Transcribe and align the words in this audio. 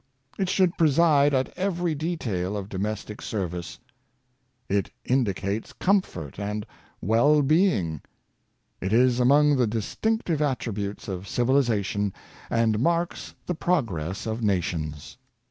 It 0.39 0.49
should 0.49 0.79
preside 0.79 1.31
at 1.31 1.55
every 1.55 1.93
detail 1.93 2.57
of 2.57 2.69
domestic 2.69 3.21
service. 3.21 3.77
It 4.67 4.89
indicates 5.05 5.73
comfort 5.73 6.39
and 6.39 6.65
well 7.01 7.43
being. 7.43 8.01
It 8.81 8.93
is 8.93 9.19
among 9.19 9.57
the 9.57 9.67
distinctive 9.67 10.41
attributes 10.41 11.07
of 11.07 11.27
civili 11.27 11.61
zation, 11.61 12.13
and 12.49 12.79
marks 12.79 13.35
the 13.45 13.53
progress 13.53 14.25
of 14.25 14.41
nations. 14.41 15.19